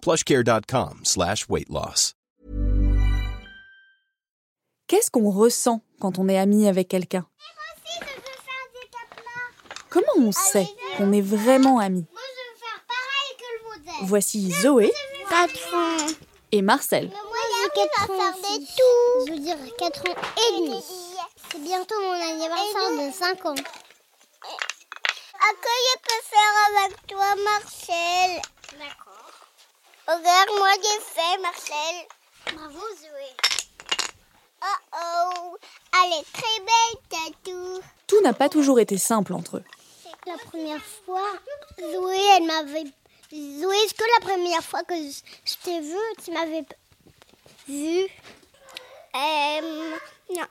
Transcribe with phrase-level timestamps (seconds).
[0.00, 2.14] plushcare.com slash weight loss.
[4.86, 7.26] Qu'est-ce qu'on ressent quand on est ami avec quelqu'un?
[9.90, 14.06] Comment on sait qu'on est vraiment amis Moi, je veux faire pareil que le modèle.
[14.08, 14.90] Voici Zoé
[15.28, 16.06] 4 ans.
[16.52, 17.08] et Marcel.
[17.08, 17.18] Moi,
[17.74, 18.16] j'ai 4 ans.
[18.16, 19.26] Faire des tout.
[19.26, 20.82] Je veux dire 4 ans et demi.
[21.52, 23.54] C'est bientôt mon anniversaire de 5 ans.
[23.54, 28.42] À que je peux faire avec toi, Marcel.
[30.08, 32.56] Regarde-moi, j'ai fait, Marcel.
[32.56, 33.30] Bravo, Zoé.
[34.62, 35.56] Oh oh,
[35.92, 37.80] elle est très belle, Tatou.
[38.06, 39.64] Tout n'a pas toujours été simple entre eux.
[40.26, 41.28] La première fois,
[41.78, 42.84] Zoé, elle m'avait.
[43.30, 46.64] Zoé, est-ce que la première fois que je t'ai vue, tu m'avais
[47.68, 48.06] vue
[49.14, 49.96] Euh.
[50.34, 50.46] Non.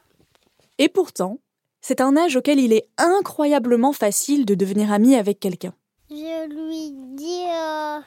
[0.78, 1.40] Et pourtant,
[1.82, 5.74] c'est un âge auquel il est incroyablement facile de devenir ami avec quelqu'un.
[6.12, 7.46] Je lui dis.
[7.50, 8.00] Euh,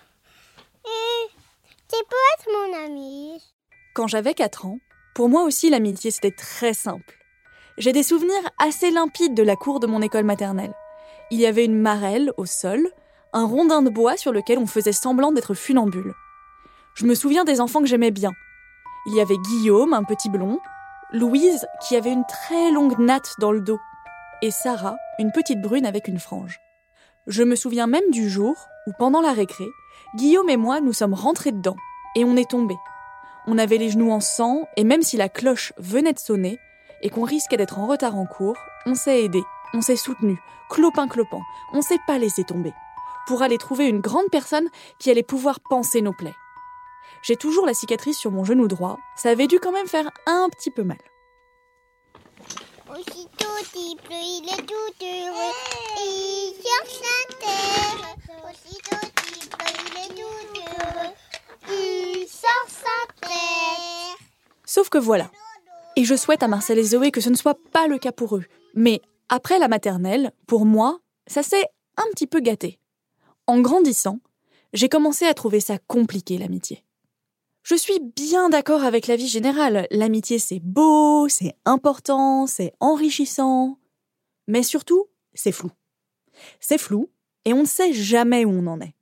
[2.09, 3.43] peux être mon ami.
[3.95, 4.79] Quand j'avais 4 ans,
[5.15, 7.19] pour moi aussi l'amitié c'était très simple.
[7.79, 10.75] J'ai des souvenirs assez limpides de la cour de mon école maternelle.
[11.31, 12.89] Il y avait une marelle au sol,
[13.33, 16.15] un rondin de bois sur lequel on faisait semblant d'être funambule.
[16.95, 18.33] Je me souviens des enfants que j'aimais bien.
[19.07, 20.59] Il y avait Guillaume, un petit blond,
[21.13, 23.81] Louise, qui avait une très longue natte dans le dos,
[24.43, 26.61] et Sarah, une petite brune avec une frange.
[27.27, 28.55] Je me souviens même du jour
[28.87, 29.67] où, pendant la récré,
[30.17, 31.77] Guillaume et moi nous sommes rentrés dedans,
[32.17, 32.79] et on est tombés.
[33.47, 36.59] On avait les genoux en sang, et même si la cloche venait de sonner,
[37.03, 38.57] et qu'on risquait d'être en retard en cours,
[38.87, 40.37] on s'est aidé, on s'est soutenu,
[40.69, 41.41] clopin-clopin,
[41.73, 42.73] on s'est pas laissé tomber,
[43.29, 46.35] pour aller trouver une grande personne qui allait pouvoir panser nos plaies.
[47.23, 50.49] J'ai toujours la cicatrice sur mon genou droit, ça avait dû quand même faire un
[50.51, 50.99] petit peu mal.
[52.91, 53.47] Aussitôt
[54.05, 55.33] pleut, il est tout terre.
[58.51, 59.10] Aussitôt
[64.71, 65.31] Sauf que voilà.
[65.97, 68.37] Et je souhaite à Marcel et Zoé que ce ne soit pas le cas pour
[68.37, 68.45] eux.
[68.75, 72.79] Mais après la maternelle, pour moi, ça s'est un petit peu gâté.
[73.49, 74.21] En grandissant,
[74.73, 76.85] j'ai commencé à trouver ça compliqué l'amitié.
[77.65, 79.89] Je suis bien d'accord avec la vie générale.
[79.91, 83.77] L'amitié, c'est beau, c'est important, c'est enrichissant.
[84.47, 85.71] Mais surtout, c'est flou.
[86.61, 87.11] C'est flou
[87.45, 88.95] et on ne sait jamais où on en est.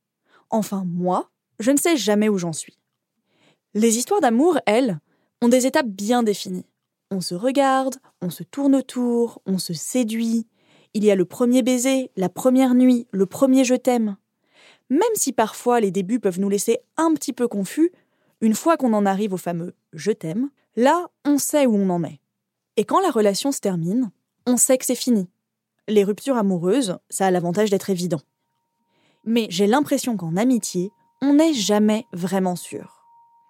[0.51, 2.79] Enfin, moi, je ne sais jamais où j'en suis.
[3.75, 4.99] Les histoires d'amour, elles,
[5.43, 6.67] ont des étapes bien définies.
[7.11, 10.47] On se regarde, on se tourne autour, on se séduit.
[10.95, 14.17] Il y a le premier baiser, la première nuit, le premier je t'aime.
[14.91, 17.93] Même si parfois les débuts peuvent nous laisser un petit peu confus,
[18.41, 22.05] une fois qu'on en arrive au fameux je t'aime, là, on sait où on en
[22.05, 22.21] est.
[22.77, 24.11] Et quand la relation se termine,
[24.47, 25.29] on sait que c'est fini.
[25.89, 28.21] Les ruptures amoureuses, ça a l'avantage d'être évident.
[29.25, 33.05] Mais j'ai l'impression qu'en amitié, on n'est jamais vraiment sûr.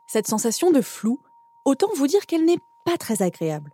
[0.06, 1.20] Cette sensation de flou,
[1.64, 3.72] autant vous dire qu'elle n'est pas très agréable.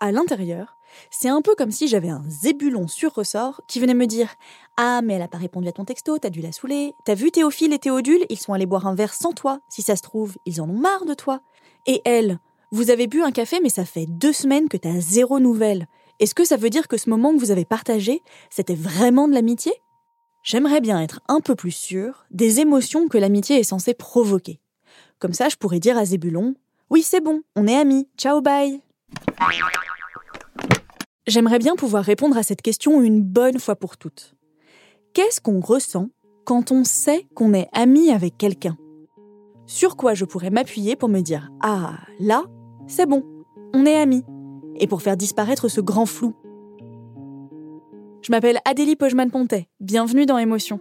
[0.00, 0.76] À l'intérieur,
[1.10, 4.34] c'est un peu comme si j'avais un zébulon sur ressort qui venait me dire
[4.76, 6.94] Ah, mais elle a pas répondu à ton texto, t'as dû la saouler.
[7.04, 9.60] T'as vu Théophile et Théodule, ils sont allés boire un verre sans toi.
[9.68, 11.40] Si ça se trouve, ils en ont marre de toi.
[11.86, 12.38] Et elle,
[12.72, 15.86] vous avez bu un café, mais ça fait deux semaines que t'as zéro nouvelle.
[16.18, 19.34] Est-ce que ça veut dire que ce moment que vous avez partagé, c'était vraiment de
[19.34, 19.72] l'amitié?
[20.46, 24.60] J'aimerais bien être un peu plus sûre des émotions que l'amitié est censée provoquer.
[25.18, 26.54] Comme ça, je pourrais dire à Zébulon
[26.88, 28.80] Oui, c'est bon, on est amis, ciao, bye.
[31.26, 34.36] J'aimerais bien pouvoir répondre à cette question une bonne fois pour toutes.
[35.14, 36.10] Qu'est-ce qu'on ressent
[36.44, 38.76] quand on sait qu'on est ami avec quelqu'un?
[39.66, 42.44] Sur quoi je pourrais m'appuyer pour me dire Ah, là,
[42.86, 43.24] c'est bon,
[43.74, 44.22] on est amis
[44.76, 46.36] Et pour faire disparaître ce grand flou.
[48.22, 49.68] Je m'appelle Adélie Pojman-Pontet.
[49.80, 50.80] Bienvenue dans Émotion.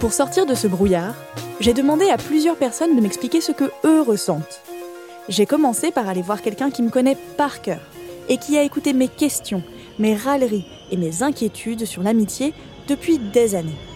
[0.00, 1.14] Pour sortir de ce brouillard,
[1.60, 4.60] j'ai demandé à plusieurs personnes de m'expliquer ce que eux ressentent.
[5.28, 7.80] J'ai commencé par aller voir quelqu'un qui me connaît par cœur
[8.28, 9.62] et qui a écouté mes questions,
[9.98, 12.52] mes râleries et mes inquiétudes sur l'amitié
[12.88, 13.93] depuis des années.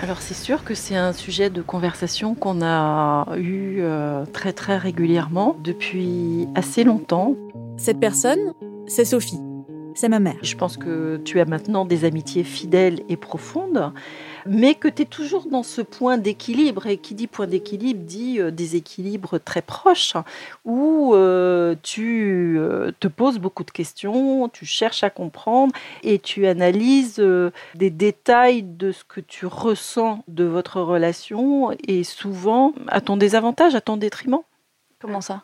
[0.00, 4.76] Alors c'est sûr que c'est un sujet de conversation qu'on a eu euh, très très
[4.76, 7.34] régulièrement depuis assez longtemps.
[7.76, 8.54] Cette personne,
[8.86, 9.40] c'est Sophie.
[9.98, 10.36] C'est ma mère.
[10.42, 13.92] Je pense que tu as maintenant des amitiés fidèles et profondes
[14.46, 16.86] mais que tu es toujours dans ce point d'équilibre.
[16.86, 20.14] Et qui dit point d'équilibre dit euh, des équilibres très proches,
[20.64, 25.72] où euh, tu euh, te poses beaucoup de questions, tu cherches à comprendre
[26.04, 27.20] et tu analyses
[27.74, 33.74] des détails de ce que tu ressens de votre relation, et souvent à ton désavantage,
[33.74, 34.42] à ton détriment.
[35.00, 35.42] Comment ça?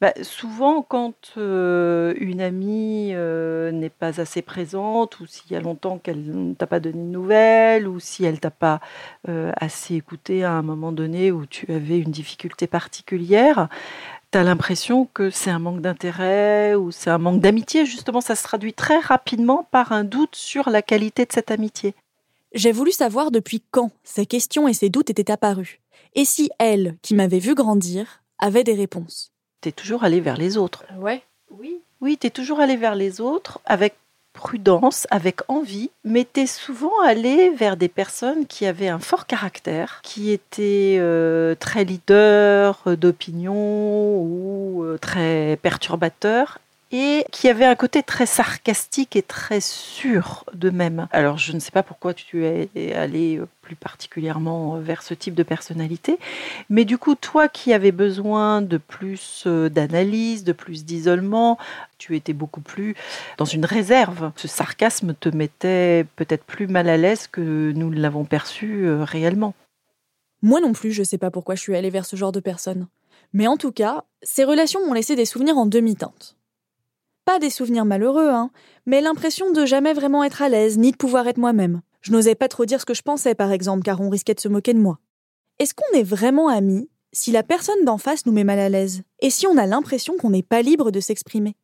[0.00, 5.60] Bah, souvent, quand euh, une amie euh, n'est pas assez présente, ou s'il y a
[5.60, 8.80] longtemps qu'elle ne t'a pas donné de nouvelles, ou si elle t'a pas
[9.28, 13.68] euh, assez écouté à un moment donné où tu avais une difficulté particulière,
[14.32, 17.86] tu as l'impression que c'est un manque d'intérêt ou c'est un manque d'amitié.
[17.86, 21.94] Justement, ça se traduit très rapidement par un doute sur la qualité de cette amitié.
[22.52, 25.78] J'ai voulu savoir depuis quand ces questions et ces doutes étaient apparus,
[26.14, 29.33] et si elle, qui m'avait vu grandir, avait des réponses?
[29.64, 30.84] Tu es toujours allé vers les autres.
[30.98, 31.22] Ouais.
[31.50, 31.80] Oui.
[32.00, 33.94] Oui, tu es toujours allé vers les autres avec
[34.34, 39.26] prudence, avec envie, mais tu es souvent allé vers des personnes qui avaient un fort
[39.26, 46.58] caractère, qui étaient euh, très leaders d'opinion ou euh, très perturbateurs
[46.96, 51.08] et qui avait un côté très sarcastique et très sûr d'eux-mêmes.
[51.10, 55.42] Alors je ne sais pas pourquoi tu es allé plus particulièrement vers ce type de
[55.42, 56.20] personnalité,
[56.70, 61.58] mais du coup toi qui avais besoin de plus euh, d'analyse, de plus d'isolement,
[61.98, 62.94] tu étais beaucoup plus
[63.38, 64.30] dans une réserve.
[64.36, 69.54] Ce sarcasme te mettait peut-être plus mal à l'aise que nous l'avons perçu euh, réellement.
[70.42, 72.38] Moi non plus, je ne sais pas pourquoi je suis allée vers ce genre de
[72.38, 72.86] personne.
[73.32, 76.36] Mais en tout cas, ces relations m'ont laissé des souvenirs en demi-teinte.
[77.24, 78.50] Pas des souvenirs malheureux, hein,
[78.84, 81.80] mais l'impression de jamais vraiment être à l'aise, ni de pouvoir être moi-même.
[82.02, 84.40] Je n'osais pas trop dire ce que je pensais, par exemple, car on risquait de
[84.40, 84.98] se moquer de moi.
[85.58, 89.02] Est-ce qu'on est vraiment amis si la personne d'en face nous met mal à l'aise?
[89.20, 91.56] Et si on a l'impression qu'on n'est pas libre de s'exprimer?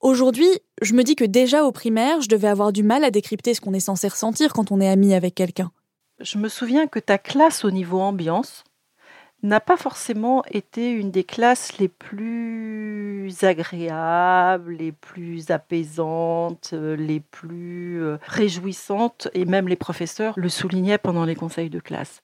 [0.00, 0.48] Aujourd'hui,
[0.82, 3.60] je me dis que déjà au primaire, je devais avoir du mal à décrypter ce
[3.60, 5.72] qu'on est censé ressentir quand on est ami avec quelqu'un.
[6.20, 8.64] Je me souviens que ta classe au niveau ambiance,
[9.42, 17.20] n'a pas forcément été une des classes les plus agréables, les plus apaisantes, euh, les
[17.20, 22.22] plus euh, réjouissantes, et même les professeurs le soulignaient pendant les conseils de classe.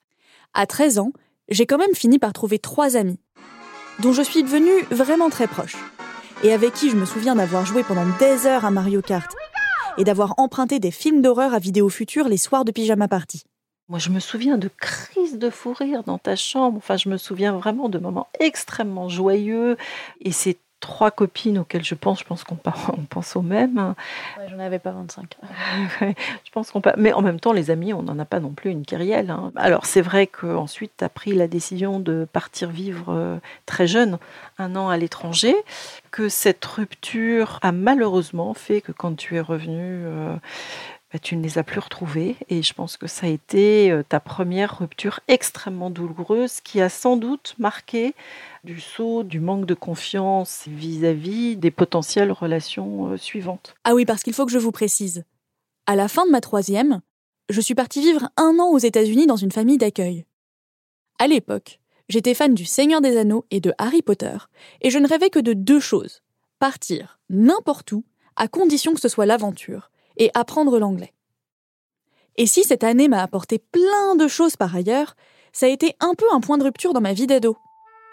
[0.53, 1.11] À 13 ans,
[1.49, 3.19] j'ai quand même fini par trouver trois amis,
[3.99, 5.77] dont je suis devenue vraiment très proche,
[6.43, 9.35] et avec qui je me souviens d'avoir joué pendant des heures à Mario Kart,
[9.97, 13.43] et d'avoir emprunté des films d'horreur à vidéo future les soirs de pyjama party.
[13.89, 16.77] Moi, je me souviens de crises de fou rire dans ta chambre.
[16.77, 19.77] Enfin, je me souviens vraiment de moments extrêmement joyeux.
[20.19, 22.57] Et ces trois copines auxquelles je pense, je pense qu'on
[23.09, 23.95] pense aux mêmes.
[24.37, 25.37] Ouais, J'en avais pas 25.
[26.01, 28.71] je pense qu'on Mais en même temps, les amis, on n'en a pas non plus
[28.71, 29.29] une kyrielle.
[29.29, 29.53] Hein.
[29.55, 34.17] Alors, c'est vrai qu'ensuite, tu as pris la décision de partir vivre euh, très jeune,
[34.57, 35.55] un an à l'étranger,
[36.11, 40.03] que cette rupture a malheureusement fait que quand tu es revenu...
[40.05, 40.35] Euh,
[41.11, 42.35] bah, tu ne les as plus retrouvés.
[42.49, 46.89] Et je pense que ça a été euh, ta première rupture extrêmement douloureuse qui a
[46.89, 48.13] sans doute marqué
[48.63, 53.75] du saut, du manque de confiance vis-à-vis des potentielles relations euh, suivantes.
[53.83, 55.23] Ah oui, parce qu'il faut que je vous précise.
[55.85, 57.01] À la fin de ma troisième,
[57.49, 60.25] je suis partie vivre un an aux États-Unis dans une famille d'accueil.
[61.19, 64.37] À l'époque, j'étais fan du Seigneur des Anneaux et de Harry Potter,
[64.81, 66.21] et je ne rêvais que de deux choses
[66.59, 68.03] partir n'importe où,
[68.35, 71.13] à condition que ce soit l'aventure, et apprendre l'anglais.
[72.37, 75.15] Et si cette année m'a apporté plein de choses par ailleurs,
[75.51, 77.57] ça a été un peu un point de rupture dans ma vie d'ado.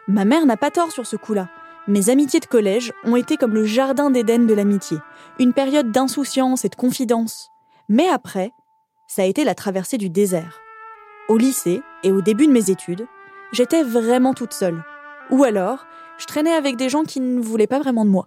[0.09, 1.49] Ma mère n'a pas tort sur ce coup-là.
[1.87, 4.97] Mes amitiés de collège ont été comme le jardin d'Éden de l'amitié,
[5.39, 7.51] une période d'insouciance et de confidence.
[7.91, 8.53] Mais après,
[9.07, 10.61] ça a été la traversée du désert.
[11.29, 13.07] Au lycée et au début de mes études,
[13.53, 14.83] j'étais vraiment toute seule.
[15.31, 18.27] Ou alors, je traînais avec des gens qui ne voulaient pas vraiment de moi.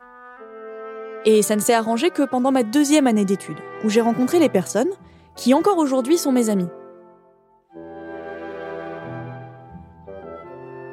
[1.30, 4.48] Et ça ne s'est arrangé que pendant ma deuxième année d'études, où j'ai rencontré les
[4.48, 4.88] personnes
[5.36, 6.70] qui encore aujourd'hui sont mes amis.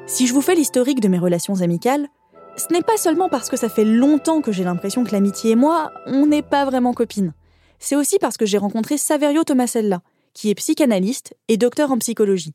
[0.07, 2.09] Si je vous fais l'historique de mes relations amicales,
[2.57, 5.57] ce n'est pas seulement parce que ça fait longtemps que j'ai l'impression que l'amitié et
[5.57, 7.33] moi, on n'est pas vraiment copines.
[7.79, 10.00] C'est aussi parce que j'ai rencontré Saverio Tomasella,
[10.33, 12.55] qui est psychanalyste et docteur en psychologie.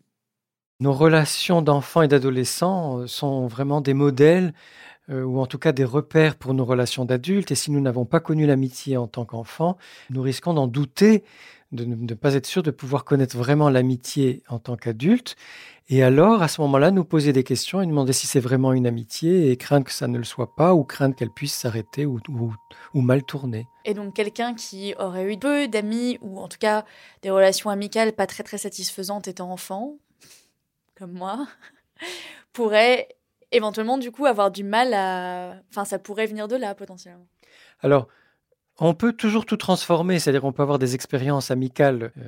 [0.82, 4.54] Nos relations d'enfants et d'adolescents euh, sont vraiment des modèles
[5.10, 7.52] euh, ou en tout cas des repères pour nos relations d'adultes.
[7.52, 9.78] Et si nous n'avons pas connu l'amitié en tant qu'enfant,
[10.10, 11.26] nous risquons d'en douter,
[11.74, 15.36] de ne pas être sûr de pouvoir connaître vraiment l'amitié en tant qu'adulte.
[15.90, 18.88] Et alors, à ce moment-là, nous poser des questions et demander si c'est vraiment une
[18.88, 22.22] amitié et craindre que ça ne le soit pas ou craindre qu'elle puisse s'arrêter ou,
[22.94, 23.68] ou, mal tourner.
[23.84, 26.86] Et donc, quelqu'un qui aurait eu peu d'amis ou en tout cas
[27.22, 29.98] des relations amicales pas très très satisfaisantes étant enfant,
[31.06, 31.48] moi,
[32.54, 33.10] pourrait
[33.52, 35.56] éventuellement du coup avoir du mal à...
[35.70, 37.28] Enfin, ça pourrait venir de là potentiellement.
[37.82, 38.08] Alors,
[38.80, 42.22] on peut toujours tout transformer, c'est-à-dire on peut avoir des expériences amicales euh,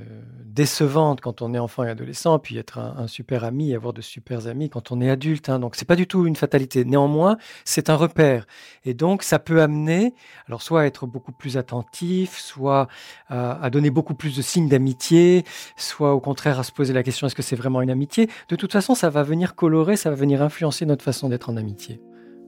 [0.45, 4.47] décevantes quand on est enfant et adolescent, puis être un, super ami avoir de super
[4.47, 5.49] amis quand on est adulte.
[5.49, 5.59] Hein.
[5.59, 6.85] Donc c'est pas du tout une fatalité.
[6.85, 8.45] Néanmoins, c'est un repère,
[8.83, 10.13] et donc ça peut amener,
[10.47, 12.87] alors soit à être beaucoup plus attentif, soit
[13.29, 15.45] à donner beaucoup plus de signes d'amitié,
[15.77, 18.29] soit au contraire à se poser la question est-ce que c'est vraiment une amitié?
[18.49, 21.57] De toute façon, ça va venir colorer, ça va venir influencer notre façon d'être en
[21.57, 22.01] amitié.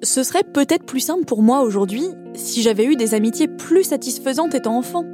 [0.04, 2.04] Ce serait peut-être plus simple pour moi aujourd'hui
[2.36, 5.06] si j'avais eu des amitiés plus satisfaisantes étant enfant.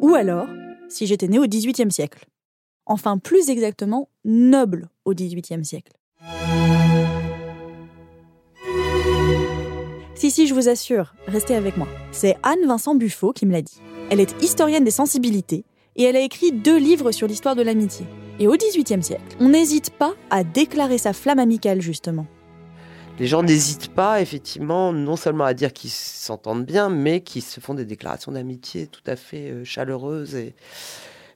[0.00, 0.48] Ou alors,
[0.88, 2.26] si j'étais né au XVIIIe siècle.
[2.84, 5.92] Enfin, plus exactement, noble au XVIIIe siècle.
[10.16, 11.86] Si, si, je vous assure, restez avec moi.
[12.10, 13.80] C'est Anne Vincent Buffo qui me l'a dit.
[14.10, 18.04] Elle est historienne des sensibilités et elle a écrit deux livres sur l'histoire de l'amitié.
[18.40, 22.26] Et au XVIIIe siècle, on n'hésite pas à déclarer sa flamme amicale, justement
[23.18, 27.60] les gens n'hésitent pas, effectivement, non seulement à dire qu'ils s'entendent bien, mais qu'ils se
[27.60, 30.54] font des déclarations d'amitié tout à fait euh, chaleureuses et,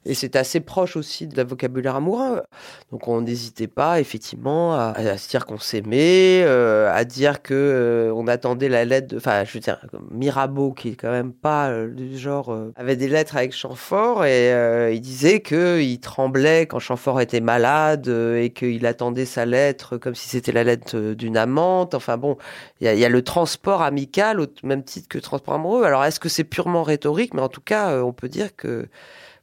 [0.05, 2.43] et c'est assez proche aussi de la vocabulaire amoureux.
[2.91, 8.13] Donc on n'hésitait pas effectivement à, se dire qu'on s'aimait, euh, à dire que euh,
[8.15, 9.15] on attendait la lettre.
[9.17, 9.79] Enfin, je veux dire,
[10.11, 14.93] Mirabeau qui est quand même pas euh, du genre avait des lettres avec Chamfort et
[14.93, 20.15] il disait que il tremblait quand Chamfort était malade et qu'il attendait sa lettre comme
[20.15, 21.95] si c'était la lettre d'une amante.
[21.95, 22.37] Enfin bon,
[22.81, 25.85] il y, y, a le transport amical au même titre que le transport amoureux.
[25.85, 27.35] Alors est-ce que c'est purement rhétorique?
[27.35, 28.89] Mais en tout cas, on peut dire que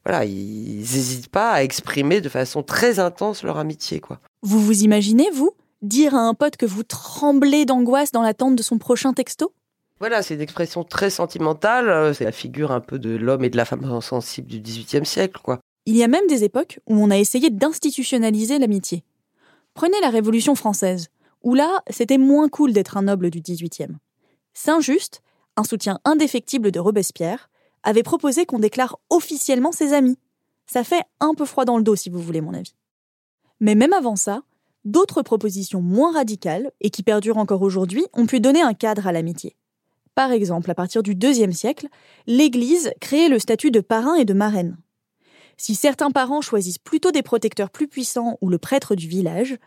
[0.09, 4.19] voilà, ils n'hésitent pas à exprimer de façon très intense leur amitié, quoi.
[4.41, 5.51] Vous vous imaginez, vous,
[5.83, 9.53] dire à un pote que vous tremblez d'angoisse dans l'attente de son prochain texto?
[9.99, 11.89] Voilà, c'est une expression très sentimentale.
[11.89, 15.05] Euh, c'est la figure un peu de l'homme et de la femme sensible du XVIIIe
[15.05, 15.59] siècle, quoi.
[15.85, 19.03] Il y a même des époques où on a essayé d'institutionnaliser l'amitié.
[19.75, 21.09] Prenez la Révolution française,
[21.43, 23.95] où là, c'était moins cool d'être un noble du XVIIIe.
[24.55, 25.21] Saint-Just,
[25.55, 27.48] un soutien indéfectible de Robespierre,
[27.83, 30.17] avait proposé qu'on déclare officiellement ses amis.
[30.65, 32.75] Ça fait un peu froid dans le dos, si vous voulez mon avis.
[33.59, 34.43] Mais même avant ça,
[34.85, 39.11] d'autres propositions moins radicales, et qui perdurent encore aujourd'hui, ont pu donner un cadre à
[39.11, 39.55] l'amitié.
[40.15, 41.87] Par exemple, à partir du IIe siècle,
[42.27, 44.77] l'Église créait le statut de parrain et de marraine.
[45.57, 49.57] Si certains parents choisissent plutôt des protecteurs plus puissants ou le prêtre du village,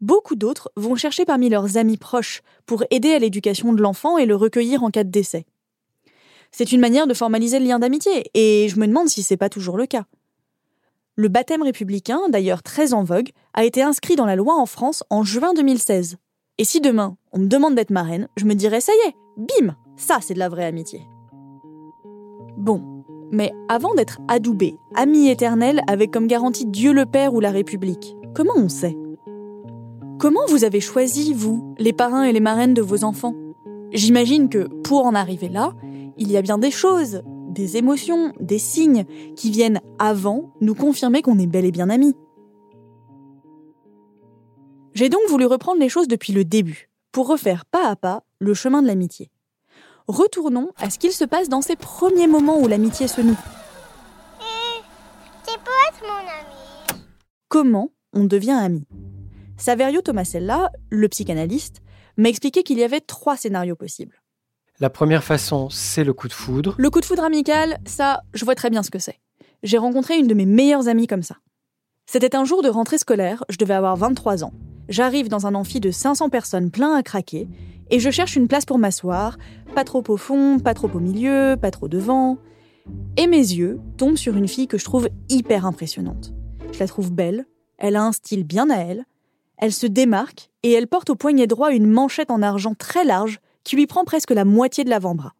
[0.00, 4.26] beaucoup d'autres vont chercher parmi leurs amis proches pour aider à l'éducation de l'enfant et
[4.26, 5.46] le recueillir en cas de décès.
[6.52, 9.48] C'est une manière de formaliser le lien d'amitié, et je me demande si c'est pas
[9.48, 10.04] toujours le cas.
[11.16, 15.02] Le baptême républicain, d'ailleurs très en vogue, a été inscrit dans la loi en France
[15.08, 16.16] en juin 2016.
[16.58, 19.74] Et si demain, on me demande d'être marraine, je me dirais ça y est, bim,
[19.96, 21.00] ça c'est de la vraie amitié.
[22.58, 27.50] Bon, mais avant d'être adoubé, ami éternel avec comme garantie Dieu le Père ou la
[27.50, 28.96] République, comment on sait?
[30.18, 33.34] Comment vous avez choisi, vous, les parrains et les marraines de vos enfants?
[33.92, 35.72] J'imagine que, pour en arriver là,
[36.16, 39.04] il y a bien des choses, des émotions, des signes
[39.36, 42.14] qui viennent avant nous confirmer qu'on est bel et bien amis.
[44.94, 48.54] J'ai donc voulu reprendre les choses depuis le début, pour refaire pas à pas le
[48.54, 49.30] chemin de l'amitié.
[50.08, 53.38] Retournons à ce qu'il se passe dans ces premiers moments où l'amitié se noue.
[54.40, 54.80] Eh,
[56.02, 57.02] mon ami.
[57.48, 58.86] Comment on devient ami?
[59.56, 61.82] Saverio Tomasella, le psychanalyste,
[62.16, 64.21] m'a expliqué qu'il y avait trois scénarios possibles.
[64.80, 66.74] La première façon, c'est le coup de foudre.
[66.78, 69.20] Le coup de foudre amical, ça, je vois très bien ce que c'est.
[69.62, 71.36] J'ai rencontré une de mes meilleures amies comme ça.
[72.06, 74.52] C'était un jour de rentrée scolaire, je devais avoir 23 ans.
[74.88, 77.48] J'arrive dans un amphi de 500 personnes plein à craquer,
[77.90, 79.38] et je cherche une place pour m'asseoir,
[79.74, 82.38] pas trop au fond, pas trop au milieu, pas trop devant.
[83.16, 86.32] Et mes yeux tombent sur une fille que je trouve hyper impressionnante.
[86.72, 87.46] Je la trouve belle,
[87.78, 89.04] elle a un style bien à elle,
[89.58, 93.40] elle se démarque et elle porte au poignet droit une manchette en argent très large
[93.64, 95.34] qui lui prend presque la moitié de l'avant-bras.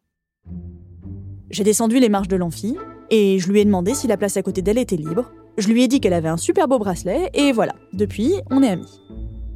[1.49, 2.77] J'ai descendu les marches de l'amphi
[3.09, 5.31] et je lui ai demandé si la place à côté d'elle était libre.
[5.57, 8.69] Je lui ai dit qu'elle avait un super beau bracelet et voilà, depuis, on est
[8.69, 9.01] amis.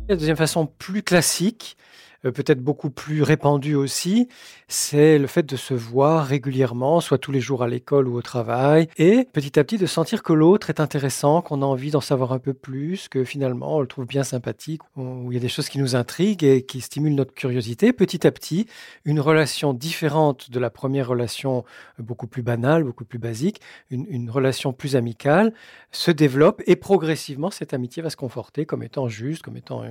[0.07, 1.75] La deuxième façon plus classique,
[2.24, 4.27] peut-être beaucoup plus répandu aussi,
[4.67, 8.21] c'est le fait de se voir régulièrement, soit tous les jours à l'école ou au
[8.21, 12.01] travail, et petit à petit de sentir que l'autre est intéressant, qu'on a envie d'en
[12.01, 15.41] savoir un peu plus, que finalement on le trouve bien sympathique, où il y a
[15.41, 17.93] des choses qui nous intriguent et qui stimulent notre curiosité.
[17.93, 18.67] Petit à petit,
[19.05, 21.63] une relation différente de la première relation
[22.00, 25.53] euh, beaucoup plus banale, beaucoup plus basique, une, relation plus amicale
[25.91, 29.83] se développe et progressivement cette amitié va se conforter comme étant juste, comme étant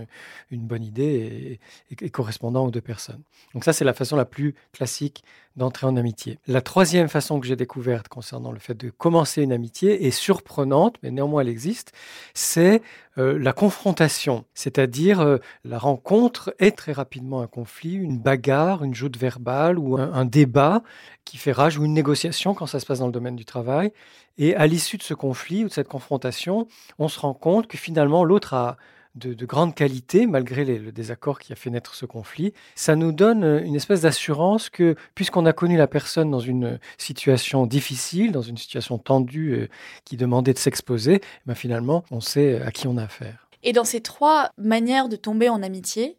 [0.51, 1.59] une bonne idée
[1.91, 3.21] et, et correspondant aux deux personnes.
[3.53, 5.23] Donc ça, c'est la façon la plus classique
[5.55, 6.39] d'entrer en amitié.
[6.47, 10.97] La troisième façon que j'ai découverte concernant le fait de commencer une amitié est surprenante,
[11.03, 11.93] mais néanmoins elle existe,
[12.33, 12.81] c'est
[13.19, 18.95] euh, la confrontation, c'est-à-dire euh, la rencontre est très rapidement un conflit, une bagarre, une
[18.95, 20.83] joute verbale ou un, un débat
[21.27, 23.93] qui fait rage ou une négociation quand ça se passe dans le domaine du travail.
[24.39, 26.67] Et à l'issue de ce conflit ou de cette confrontation,
[26.99, 28.79] on se rend compte que finalement l'autre a
[29.17, 32.53] de, de, grande qualité, malgré les, le désaccord qui a fait naître ce conflit.
[32.75, 36.79] Ça nous donne euh, une espèce d'assurance que, puisqu'on a connu la personne dans une
[36.99, 39.69] situation difficile, dans une situation tendue euh,
[40.05, 43.49] qui demandait de s'exposer, ben finalement, on sait à qui on a affaire.
[43.63, 46.17] Et dans ces trois manières de tomber en amitié,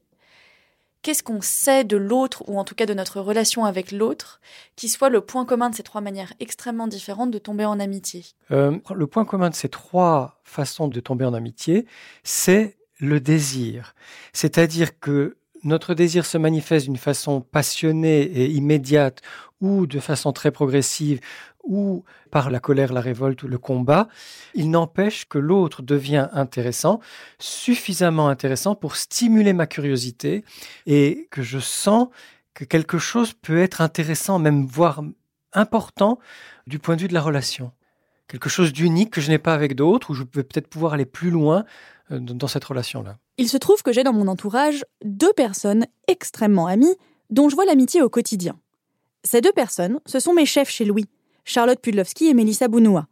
[1.02, 4.42] qu'est-ce qu'on sait de l'autre, ou en tout cas de notre relation avec l'autre,
[4.76, 8.26] qui soit le point commun de ces trois manières extrêmement différentes de tomber en amitié?
[8.52, 11.86] Euh, Le point commun de ces trois façons de tomber en amitié,
[12.24, 13.96] c'est le désir.
[14.34, 19.22] C'est-à-dire que notre désir se manifeste d'une façon passionnée et immédiate
[19.60, 21.20] ou de façon très progressive
[21.64, 24.08] ou par la colère, la révolte ou le combat,
[24.54, 27.02] il n'empêche que l'autre devient intéressant,
[27.40, 30.46] suffisamment intéressant pour stimuler ma curiosité
[30.86, 32.08] et que je sens
[32.54, 35.04] que quelque chose peut être intéressant, même voire
[35.54, 36.20] important
[36.68, 37.72] du point de vue de la relation.
[38.28, 41.06] Quelque chose d'unique que je n'ai pas avec d'autres, où je peux peut-être pouvoir aller
[41.06, 41.66] plus loin
[42.10, 43.18] dans cette relation-là.
[43.38, 46.96] Il se trouve que j'ai dans mon entourage deux personnes extrêmement amies
[47.30, 48.58] dont je vois l'amitié au quotidien.
[49.24, 51.06] Ces deux personnes, ce sont mes chefs chez Louis,
[51.44, 53.08] Charlotte Pudlowski et Mélissa Bounoua.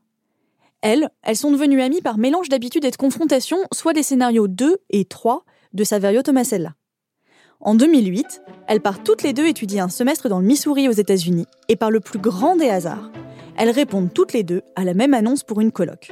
[0.82, 4.78] Elles, elles sont devenues amies par mélange d'habitude et de confrontation, soit des scénarios 2
[4.92, 6.76] et 3 de Saverio Tomasella.
[7.60, 11.48] En 2008, elles partent toutes les deux étudier un semestre dans le Missouri aux États-Unis
[11.70, 13.10] et par le plus grand des hasards,
[13.58, 16.12] elles répondent toutes les deux à la même annonce pour une colloque.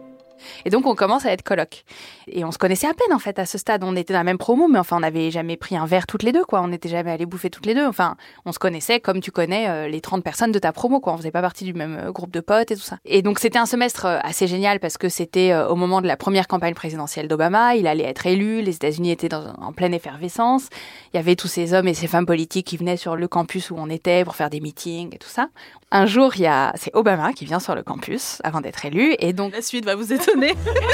[0.65, 1.83] Et donc on commence à être coloc.
[2.27, 3.83] Et on se connaissait à peine en fait à ce stade.
[3.83, 6.23] On était dans la même promo, mais enfin on n'avait jamais pris un verre toutes
[6.23, 6.61] les deux, quoi.
[6.61, 7.85] On n'était jamais allé bouffer toutes les deux.
[7.85, 11.13] Enfin, on se connaissait comme tu connais euh, les 30 personnes de ta promo, quoi.
[11.13, 12.97] On faisait pas partie du même euh, groupe de potes et tout ça.
[13.05, 16.17] Et donc c'était un semestre euh, assez génial parce que c'était au moment de la
[16.17, 17.75] première campagne présidentielle d'Obama.
[17.75, 18.61] Il allait être élu.
[18.61, 20.67] Les États-Unis étaient en pleine effervescence.
[21.13, 23.71] Il y avait tous ces hommes et ces femmes politiques qui venaient sur le campus
[23.71, 25.47] où on était pour faire des meetings et tout ça.
[25.93, 29.13] Un jour, il y a c'est Obama qui vient sur le campus avant d'être élu
[29.19, 30.53] et donc la suite va vous étonner.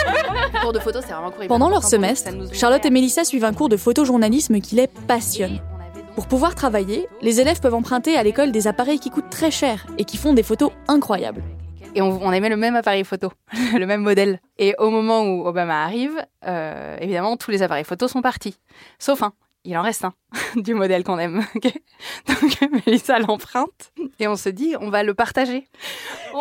[0.62, 3.78] cours de photo, c'est vraiment Pendant leur semestre, Charlotte et Mélissa suivent un cours de
[3.78, 5.60] photojournalisme qui les passionne.
[6.16, 9.86] Pour pouvoir travailler, les élèves peuvent emprunter à l'école des appareils qui coûtent très cher
[10.00, 11.44] et qui font des photos incroyables.
[11.94, 13.32] Et on, on aimait le même appareil photo,
[13.78, 14.40] le même modèle.
[14.58, 18.58] Et au moment où Obama arrive, euh, évidemment, tous les appareils photos sont partis.
[18.98, 19.34] Sauf un.
[19.70, 20.14] Il en reste un
[20.56, 21.46] du modèle qu'on aime.
[22.28, 25.68] Donc Mélissa l'emprunte et on se dit on va le partager.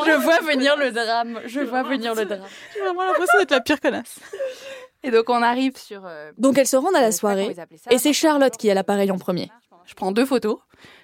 [0.07, 1.41] Je vois venir le drame.
[1.45, 2.45] Je vois venir le drame.
[2.73, 4.21] J'ai vraiment l'impression d'être la pire connasse.
[5.03, 6.07] Et donc on arrive sur.
[6.07, 7.65] euh, Donc elles se rendent à la comment soirée ça?
[7.91, 9.51] et c'est Charlotte qui a l'appareil en premier.
[9.87, 10.59] Je prends deux photos,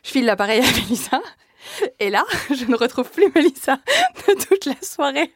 [0.05, 1.21] je file l'appareil à Mélissa,
[2.01, 3.79] et là, je ne retrouve plus Mélissa
[4.29, 5.33] de toute la soirée.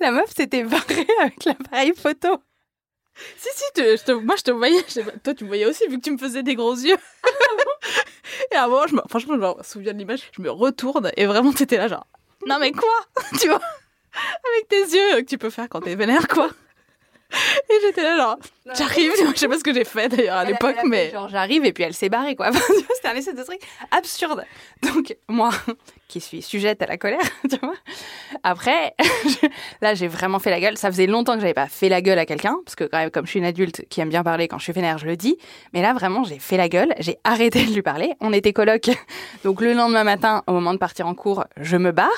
[0.00, 2.38] La meuf s'était barrée avec l'appareil photo.
[3.36, 4.82] Si, si, je te- moi je te voyais.
[4.86, 6.74] je sais pas, toi tu me voyais aussi vu que tu me faisais des gros
[6.74, 6.96] yeux.
[8.52, 11.10] et à un moment, je me, franchement, je me souviens de l'image, je me retourne
[11.16, 12.06] et vraiment t'étais là genre,
[12.46, 12.88] non mais quoi?
[13.40, 13.60] Tu vois?
[14.54, 16.48] Avec tes yeux que tu peux faire quand t'es vénère quoi.
[17.30, 18.38] Et j'étais là genre,
[18.74, 21.10] j'arrive, je sais pas ce que j'ai fait d'ailleurs à l'époque, mais...
[21.10, 22.50] Genre, j'arrive et puis elle s'est barrée, quoi.
[22.94, 24.44] C'était un essai de truc absurde.
[24.82, 25.50] Donc, moi,
[26.08, 27.74] qui suis sujette à la colère, tu vois.
[28.42, 28.94] Après,
[29.82, 30.76] là, j'ai vraiment fait la gueule.
[30.76, 33.10] Ça faisait longtemps que j'avais pas fait la gueule à quelqu'un, parce que quand même,
[33.10, 35.16] comme je suis une adulte qui aime bien parler, quand je suis vénère, je le
[35.16, 35.36] dis.
[35.72, 36.94] Mais là, vraiment, j'ai fait la gueule.
[36.98, 38.14] J'ai arrêté de lui parler.
[38.20, 38.90] On était coloc.
[39.44, 42.08] Donc, le lendemain matin, au moment de partir en cours, je me barre.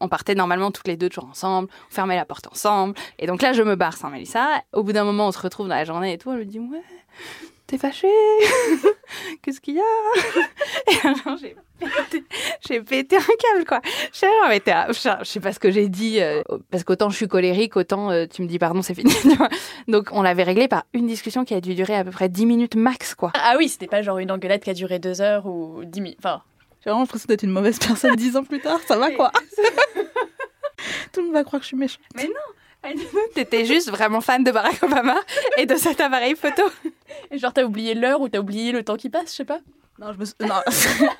[0.00, 1.68] On partait normalement toutes les deux toujours ensemble.
[1.90, 2.94] On fermait la porte ensemble.
[3.18, 4.62] Et donc là, je me barre sans Mélissa.
[4.72, 6.30] Au bout d'un moment, on se retrouve dans la journée et tout.
[6.30, 6.82] Elle me dit, ouais,
[7.70, 8.08] t'es fâchée
[9.42, 9.82] Qu'est-ce qu'il y a
[10.92, 12.24] Et alors, j'ai pété,
[12.66, 13.80] j'ai pété un câble, quoi.
[14.12, 16.42] Je sais, non, mais t'es à- je je sais pas ce que j'ai dit, euh,
[16.70, 19.12] parce qu'autant je suis colérique, autant euh, tu me dis pardon, c'est fini.
[19.22, 19.48] tu vois.
[19.86, 22.44] Donc, on l'avait réglé par une discussion qui a dû durer à peu près 10
[22.46, 23.30] minutes max, quoi.
[23.34, 26.18] Ah oui, c'était pas genre une engueulade qui a duré deux heures ou dix minutes.
[26.18, 26.42] Enfin,
[26.82, 28.80] J'ai vraiment l'impression d'être une mauvaise personne dix ans plus tard.
[28.86, 29.30] Ça va quoi
[31.12, 32.00] Tout le monde va croire que je suis méchante.
[32.16, 32.30] Mais non
[33.34, 35.16] T'étais juste vraiment fan de Barack Obama
[35.58, 36.62] et de cet appareil photo.
[37.32, 39.60] genre t'as oublié l'heure ou t'as oublié le temps qui passe, je sais pas.
[39.98, 40.54] Non, je me, sou- non,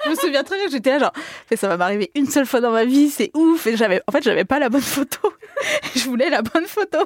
[0.07, 1.13] je me souviens très bien que j'étais là genre,
[1.51, 3.67] mais ça va m'arriver une seule fois dans ma vie, c'est ouf.
[3.67, 5.19] Et j'avais, en fait, j'avais pas la bonne photo.
[5.95, 6.99] je voulais la bonne photo.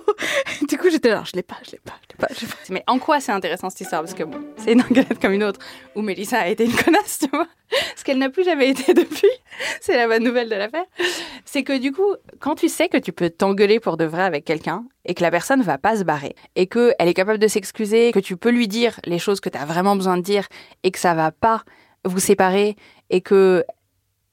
[0.68, 2.46] Du coup, j'étais là, je l'ai pas, je l'ai pas, je l'ai pas, je l'ai
[2.46, 2.54] pas.
[2.70, 4.02] Mais en quoi c'est intéressant cette histoire?
[4.02, 5.58] Parce que bon, c'est une engueulade comme une autre
[5.96, 7.48] où Mélissa a été une connasse, tu vois.
[7.96, 9.30] Ce qu'elle n'a plus jamais été depuis.
[9.80, 10.84] C'est la bonne nouvelle de l'affaire.
[11.44, 14.44] C'est que du coup, quand tu sais que tu peux t'engueuler pour de vrai avec
[14.44, 17.48] quelqu'un et que la personne va pas se barrer et que elle est capable de
[17.48, 20.46] s'excuser, que tu peux lui dire les choses que tu as vraiment besoin de dire
[20.82, 21.64] et que ça va pas
[22.04, 22.76] vous séparer
[23.10, 23.64] et que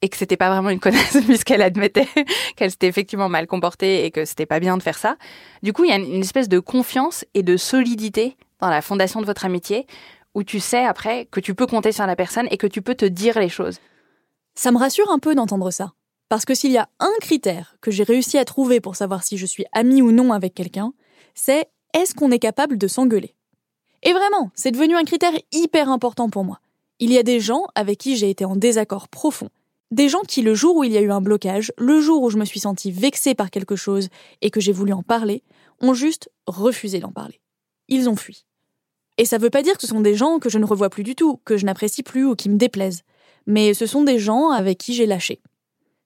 [0.04, 2.08] et que c'était pas vraiment une connasse puisqu'elle admettait
[2.56, 5.18] qu'elle s'était effectivement mal comportée et que c'était pas bien de faire ça.
[5.62, 9.22] Du coup, il y a une espèce de confiance et de solidité dans la fondation
[9.22, 9.86] de votre amitié
[10.34, 12.96] où tu sais après que tu peux compter sur la personne et que tu peux
[12.96, 13.80] te dire les choses.
[14.56, 15.94] Ça me rassure un peu d'entendre ça.
[16.30, 19.38] Parce que s'il y a un critère que j'ai réussi à trouver pour savoir si
[19.38, 20.94] je suis amie ou non avec quelqu'un,
[21.36, 23.36] c'est est-ce qu'on est capable de s'engueuler?
[24.04, 26.60] Et vraiment, c'est devenu un critère hyper important pour moi.
[27.00, 29.50] Il y a des gens avec qui j'ai été en désaccord profond.
[29.92, 32.30] Des gens qui, le jour où il y a eu un blocage, le jour où
[32.30, 34.08] je me suis sentie vexée par quelque chose
[34.42, 35.44] et que j'ai voulu en parler,
[35.82, 37.42] ont juste refusé d'en parler.
[37.90, 38.46] Ils ont fui.
[39.22, 41.04] Et ça veut pas dire que ce sont des gens que je ne revois plus
[41.04, 43.04] du tout, que je n'apprécie plus ou qui me déplaisent.
[43.46, 45.44] Mais ce sont des gens avec qui j'ai lâché.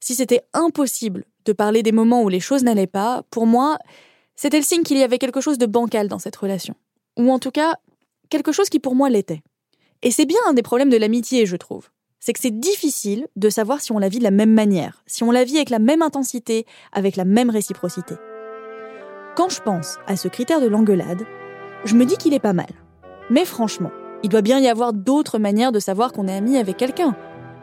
[0.02, 3.78] Si c'était impossible de parler des moments où les choses n'allaient pas, pour moi,
[4.36, 6.76] c'était le signe qu'il y avait quelque chose de bancal dans cette relation.
[7.18, 7.78] Ou en tout cas,
[8.28, 9.42] quelque chose qui pour moi l'était.
[10.02, 11.88] Et c'est bien un des problèmes de l'amitié, je trouve.
[12.20, 15.24] C'est que c'est difficile de savoir si on la vit de la même manière, si
[15.24, 18.16] on la vit avec la même intensité, avec la même réciprocité.
[19.38, 21.26] Quand je pense à ce critère de l'engueulade,
[21.86, 22.85] je me dis qu'il est pas mal.
[23.30, 23.92] Mais franchement,
[24.24, 27.16] il doit bien y avoir d'autres manières de savoir qu'on est ami avec quelqu'un.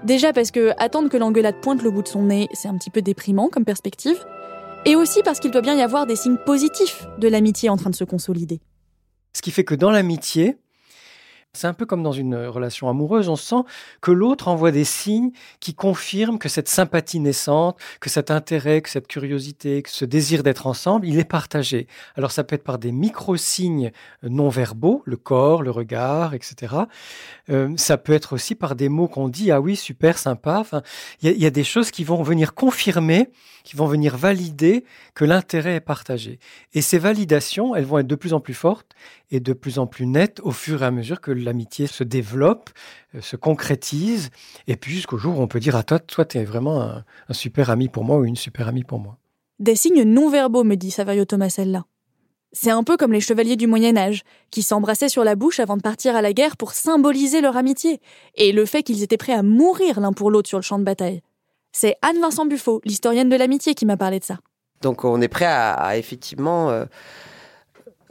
[0.05, 2.91] Déjà parce que attendre que l'engueulade pointe le bout de son nez, c'est un petit
[2.91, 4.19] peu déprimant comme perspective.
[4.85, 7.91] Et aussi parce qu'il doit bien y avoir des signes positifs de l'amitié en train
[7.91, 8.61] de se consolider.
[9.33, 10.59] Ce qui fait que dans l'amitié,
[11.55, 13.63] c'est un peu comme dans une relation amoureuse, on sent
[14.01, 18.89] que l'autre envoie des signes qui confirment que cette sympathie naissante, que cet intérêt, que
[18.89, 21.89] cette curiosité, que ce désir d'être ensemble, il est partagé.
[22.17, 26.75] Alors ça peut être par des micro-signes non verbaux, le corps, le regard, etc.
[27.51, 30.65] Euh, ça peut être aussi par des mots qu'on dit, ah oui, super, sympa.
[31.21, 33.29] Il y, y a des choses qui vont venir confirmer,
[33.63, 34.85] qui vont venir valider
[35.15, 36.39] que l'intérêt est partagé.
[36.73, 38.95] Et ces validations, elles vont être de plus en plus fortes
[39.31, 42.71] et de plus en plus nettes au fur et à mesure que l'amitié se développe,
[43.15, 44.31] euh, se concrétise,
[44.67, 47.05] et puis jusqu'au jour où on peut dire à toi, toi, tu es vraiment un,
[47.29, 49.19] un super ami pour moi ou une super amie pour moi.
[49.59, 51.85] Des signes non-verbaux, me dit Saverio Tomasella.
[52.53, 55.77] C'est un peu comme les chevaliers du Moyen Âge, qui s'embrassaient sur la bouche avant
[55.77, 58.01] de partir à la guerre pour symboliser leur amitié,
[58.35, 60.85] et le fait qu'ils étaient prêts à mourir l'un pour l'autre sur le champ de
[60.85, 61.23] bataille.
[61.73, 64.39] C'est Anne-Vincent Buffo, l'historienne de l'amitié, qui m'a parlé de ça.
[64.83, 66.85] Donc on est prêt à, à effectivement euh,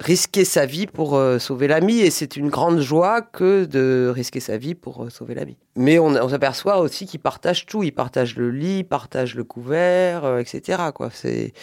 [0.02, 4.40] risquer sa vie pour euh, sauver l'ami et c'est une grande joie que de risquer
[4.40, 5.58] sa vie pour euh, sauver l'ami.
[5.76, 10.40] Mais on, s'aperçoit aussi qu'ils partagent tout, ils partagent le lit, partagent le couvert, euh,
[10.40, 10.82] etc.
[10.94, 11.10] Quoi.
[11.14, 11.54] C'est,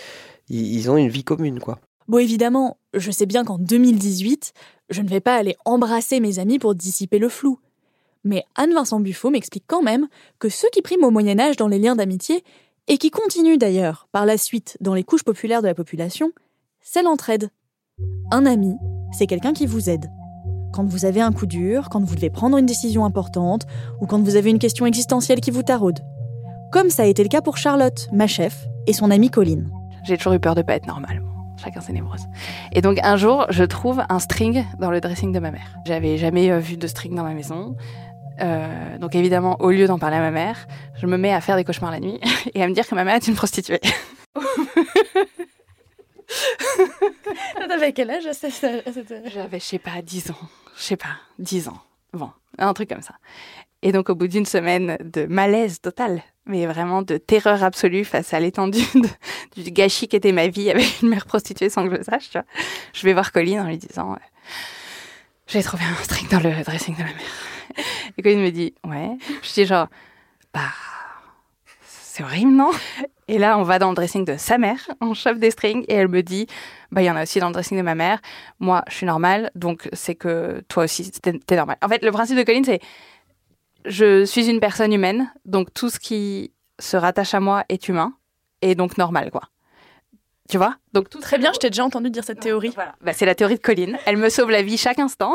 [0.48, 1.78] ils, ont une vie commune, quoi.
[2.06, 4.52] Bon, évidemment, je sais bien qu'en 2018,
[4.88, 7.58] je ne vais pas aller embrasser mes amis pour dissiper le flou.
[8.24, 11.78] Mais Anne-Vincent Buffo m'explique quand même que ceux qui priment au Moyen Âge dans les
[11.78, 12.42] liens d'amitié,
[12.88, 16.32] et qui continuent d'ailleurs par la suite dans les couches populaires de la population,
[16.80, 17.50] c'est l'entraide.
[18.30, 18.76] Un ami,
[19.12, 20.10] c'est quelqu'un qui vous aide.
[20.72, 23.66] Quand vous avez un coup dur, quand vous devez prendre une décision importante,
[24.00, 26.00] ou quand vous avez une question existentielle qui vous taraude.
[26.70, 29.70] Comme ça a été le cas pour Charlotte, ma chef, et son amie Colline.
[30.04, 31.22] J'ai toujours eu peur de pas être normale.
[31.56, 32.26] Chacun ses névroses.
[32.72, 35.76] Et donc un jour, je trouve un string dans le dressing de ma mère.
[35.86, 37.76] J'avais jamais euh, vu de string dans ma maison.
[38.40, 41.56] Euh, donc évidemment, au lieu d'en parler à ma mère, je me mets à faire
[41.56, 42.20] des cauchemars la nuit
[42.54, 43.80] et à me dire que ma mère est une prostituée.
[47.68, 48.24] T'avais quel âge
[49.32, 50.48] J'avais, je sais pas, 10 ans.
[50.76, 51.80] Je sais pas, 10 ans.
[52.12, 53.14] Bon, un truc comme ça.
[53.82, 58.34] Et donc, au bout d'une semaine de malaise total, mais vraiment de terreur absolue face
[58.34, 58.84] à l'étendue
[59.56, 62.38] du gâchis qu'était ma vie avec une mère prostituée sans que je le sache, tu
[62.38, 62.46] vois,
[62.92, 64.16] je vais voir Colline en lui disant euh,
[65.46, 67.86] J'ai trouvé un string dans le dressing de ma mère.
[68.16, 69.10] Et Colline me dit Ouais.
[69.42, 69.86] Je dis genre
[70.52, 70.72] Bah,
[71.86, 72.72] c'est horrible, non?
[73.28, 75.94] Et là, on va dans le dressing de sa mère, on chope des strings, et
[75.94, 76.46] elle me dit
[76.90, 78.20] Bah, il y en a aussi dans le dressing de ma mère.
[78.58, 81.76] Moi, je suis normale, donc c'est que toi aussi, t'es t'es normale.
[81.82, 82.80] En fait, le principe de Colline, c'est
[83.84, 88.14] je suis une personne humaine, donc tout ce qui se rattache à moi est humain
[88.62, 89.42] et donc normal, quoi.
[90.48, 90.76] Tu vois?
[90.94, 92.72] Donc tout Très bien, je t'ai déjà entendu dire cette théorie.
[92.74, 92.94] Voilà.
[93.02, 93.98] Bah, c'est la théorie de Colline.
[94.06, 95.34] Elle me sauve la vie chaque instant.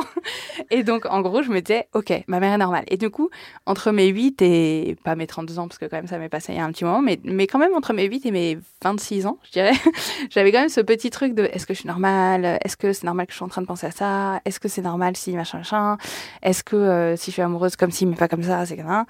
[0.71, 2.83] Et donc, en gros, je me disais, OK, ma mère est normale.
[2.87, 3.29] Et du coup,
[3.67, 6.53] entre mes 8 et, pas mes 32 ans, parce que quand même, ça m'est passé
[6.53, 8.57] il y a un petit moment, mais, mais quand même, entre mes 8 et mes
[8.83, 9.73] 26 ans, je dirais,
[10.31, 12.57] j'avais quand même ce petit truc de, est-ce que je suis normale?
[12.63, 14.41] Est-ce que c'est normal que je suis en train de penser à ça?
[14.45, 15.97] Est-ce que c'est normal si machin, machin?
[16.41, 18.87] Est-ce que euh, si je suis amoureuse comme si, mais pas comme ça, c'est comme
[18.87, 19.05] ça?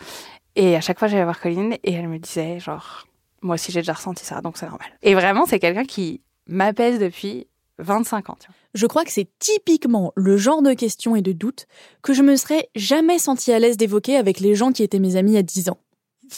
[0.58, 3.08] Et à chaque fois, j'allais voir Colline et elle me disait, genre,
[3.44, 4.88] moi aussi j'ai déjà ressenti ça, donc c'est normal.
[5.02, 7.48] Et vraiment, c'est quelqu'un qui m'apaise depuis
[7.80, 8.38] 25 ans.
[8.40, 8.56] tu vois.
[8.74, 11.68] Je crois que c'est typiquement le genre de questions et de doutes
[12.02, 15.16] que je me serais jamais senti à l'aise d'évoquer avec les gens qui étaient mes
[15.16, 15.78] amis à 10 ans.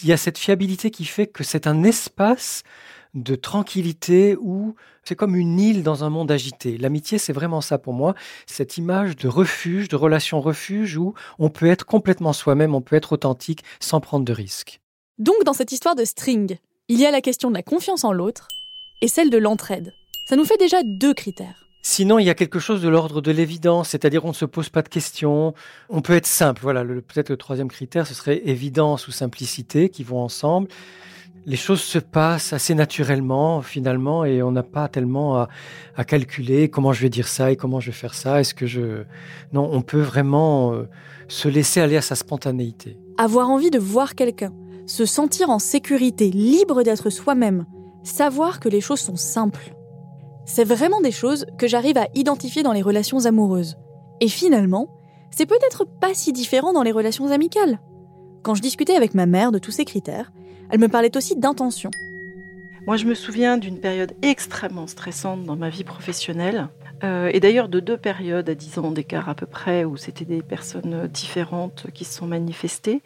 [0.04, 2.64] Il y a cette fiabilité qui fait que c'est un espace
[3.14, 6.78] de tranquillité où c'est comme une île dans un monde agité.
[6.78, 8.14] L'amitié, c'est vraiment ça pour moi,
[8.46, 12.98] cette image de refuge, de relation refuge où on peut être complètement soi-même, on peut
[12.98, 14.82] être authentique sans prendre de risques.
[15.18, 18.12] Donc dans cette histoire de string, il y a la question de la confiance en
[18.12, 18.48] l'autre
[19.02, 19.94] et celle de l'entraide.
[20.28, 21.68] Ça nous fait déjà deux critères.
[21.82, 24.70] Sinon, il y a quelque chose de l'ordre de l'évidence, c'est-à-dire on ne se pose
[24.70, 25.54] pas de questions,
[25.90, 26.62] on peut être simple.
[26.62, 30.68] Voilà, peut-être le troisième critère, ce serait évidence ou simplicité qui vont ensemble.
[31.48, 35.50] Les choses se passent assez naturellement finalement et on n'a pas tellement à,
[35.96, 38.40] à calculer comment je vais dire ça et comment je vais faire ça.
[38.40, 39.04] Est-ce que je...
[39.54, 40.90] Non, on peut vraiment euh,
[41.28, 42.98] se laisser aller à sa spontanéité.
[43.20, 44.54] Avoir envie de voir quelqu'un,
[44.86, 47.66] se sentir en sécurité, libre d'être soi-même,
[48.04, 49.74] savoir que les choses sont simples.
[50.46, 53.78] C'est vraiment des choses que j'arrive à identifier dans les relations amoureuses.
[54.22, 54.90] Et finalement,
[55.32, 57.80] c'est peut-être pas si différent dans les relations amicales.
[58.44, 60.32] Quand je discutais avec ma mère de tous ces critères,
[60.70, 61.90] elle me parlait aussi d'intention.
[62.86, 66.70] Moi, je me souviens d'une période extrêmement stressante dans ma vie professionnelle.
[67.04, 70.26] Euh, et d'ailleurs de deux périodes à 10 ans d'écart à peu près, où c'était
[70.26, 73.02] des personnes différentes qui se sont manifestées,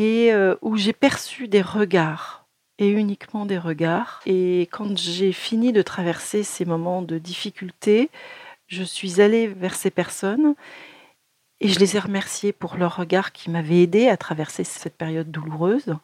[0.00, 4.22] et euh, où j'ai perçu des regards, et uniquement des regards.
[4.24, 8.10] Et quand j'ai fini de traverser ces moments de difficulté,
[8.66, 10.54] je suis allée vers ces personnes
[11.60, 15.30] et je les ai remerciées pour leur regard qui m'avait aidé à traverser cette période
[15.30, 15.94] douloureuse.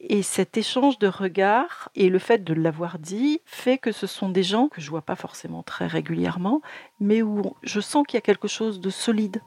[0.00, 4.30] Et cet échange de regards et le fait de l'avoir dit fait que ce sont
[4.30, 6.62] des gens que je vois pas forcément très régulièrement,
[6.98, 9.42] mais où je sens qu'il y a quelque chose de solide.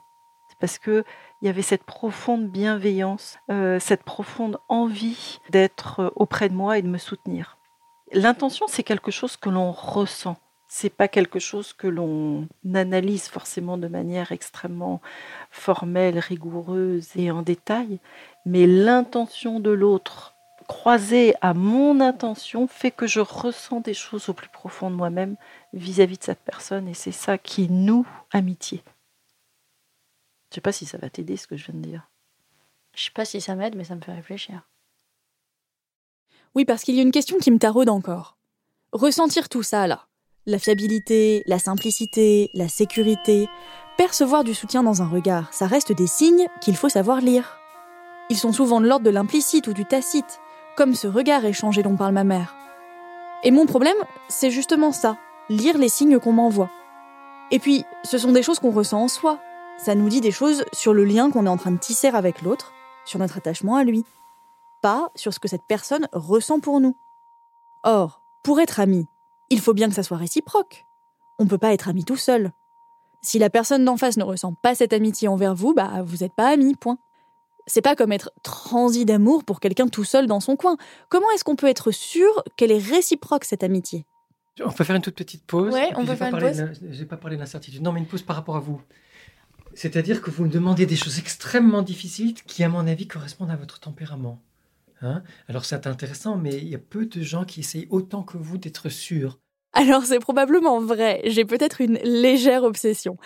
[0.60, 1.04] Parce que
[1.44, 6.82] il y avait cette profonde bienveillance, euh, cette profonde envie d'être auprès de moi et
[6.82, 7.58] de me soutenir.
[8.14, 10.38] L'intention, c'est quelque chose que l'on ressent.
[10.70, 15.02] C'est pas quelque chose que l'on analyse forcément de manière extrêmement
[15.52, 18.00] formelle, rigoureuse et en détail,
[18.46, 20.36] mais l'intention de l'autre
[20.70, 25.36] croisée à mon intention fait que je ressens des choses au plus profond de moi-même
[25.74, 28.82] vis-à-vis de cette personne et c'est ça qui noue amitié.
[30.54, 32.12] Je sais pas si ça va t'aider ce que je viens de dire.
[32.94, 34.70] Je sais pas si ça m'aide, mais ça me fait réfléchir.
[36.54, 38.38] Oui, parce qu'il y a une question qui me taraude encore.
[38.92, 40.06] Ressentir tout ça là,
[40.46, 43.48] la fiabilité, la simplicité, la sécurité,
[43.98, 47.58] percevoir du soutien dans un regard, ça reste des signes qu'il faut savoir lire.
[48.30, 50.40] Ils sont souvent de l'ordre de l'implicite ou du tacite,
[50.78, 52.56] comme ce regard échangé dont parle ma mère.
[53.44, 53.98] Et mon problème,
[54.30, 55.18] c'est justement ça,
[55.50, 56.70] lire les signes qu'on m'envoie.
[57.50, 59.40] Et puis, ce sont des choses qu'on ressent en soi.
[59.78, 62.42] Ça nous dit des choses sur le lien qu'on est en train de tisser avec
[62.42, 62.74] l'autre,
[63.06, 64.06] sur notre attachement à lui,
[64.82, 66.96] pas sur ce que cette personne ressent pour nous.
[67.84, 69.08] Or, pour être ami,
[69.50, 70.86] il faut bien que ça soit réciproque.
[71.40, 72.52] On ne peut pas être ami tout seul.
[73.22, 76.34] Si la personne d'en face ne ressent pas cette amitié envers vous, bah vous n'êtes
[76.34, 76.98] pas amis, point.
[77.66, 80.78] C'est pas comme être transi d'amour pour quelqu'un tout seul dans son coin.
[81.10, 84.06] Comment est-ce qu'on peut être sûr qu'elle est réciproque cette amitié?
[84.64, 85.74] On peut faire une toute petite pause.
[85.74, 86.66] Ouais, on peut faire une pause.
[86.92, 87.82] J'ai pas parlé d'incertitude.
[87.82, 88.82] Non, mais une pause par rapport à vous.
[89.76, 93.56] C'est-à-dire que vous me demandez des choses extrêmement difficiles qui, à mon avis, correspondent à
[93.56, 94.42] votre tempérament.
[95.02, 95.24] Hein?
[95.48, 98.58] Alors c'est intéressant, mais il y a peu de gens qui essayent autant que vous
[98.58, 99.40] d'être sûrs.
[99.74, 103.18] Alors c'est probablement vrai, j'ai peut-être une légère obsession.